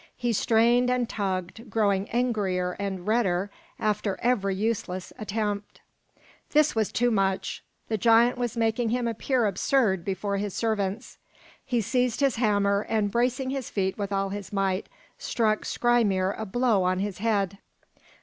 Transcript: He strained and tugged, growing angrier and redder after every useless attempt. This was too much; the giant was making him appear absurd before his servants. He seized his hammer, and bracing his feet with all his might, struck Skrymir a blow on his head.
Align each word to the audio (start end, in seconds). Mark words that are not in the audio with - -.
He 0.17 0.33
strained 0.33 0.89
and 0.89 1.07
tugged, 1.07 1.69
growing 1.69 2.09
angrier 2.09 2.71
and 2.79 3.05
redder 3.05 3.51
after 3.77 4.17
every 4.23 4.55
useless 4.55 5.13
attempt. 5.19 5.79
This 6.53 6.73
was 6.75 6.91
too 6.91 7.11
much; 7.11 7.63
the 7.87 7.99
giant 7.99 8.35
was 8.39 8.57
making 8.57 8.89
him 8.89 9.07
appear 9.07 9.45
absurd 9.45 10.03
before 10.03 10.37
his 10.37 10.55
servants. 10.55 11.19
He 11.63 11.81
seized 11.81 12.19
his 12.19 12.37
hammer, 12.37 12.83
and 12.89 13.11
bracing 13.11 13.51
his 13.51 13.69
feet 13.69 13.95
with 13.95 14.11
all 14.11 14.29
his 14.29 14.51
might, 14.51 14.89
struck 15.19 15.65
Skrymir 15.65 16.33
a 16.35 16.47
blow 16.47 16.81
on 16.81 16.97
his 16.97 17.19
head. 17.19 17.59